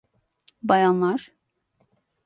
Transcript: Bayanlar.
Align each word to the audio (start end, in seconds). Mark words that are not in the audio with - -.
Bayanlar. 0.63 1.31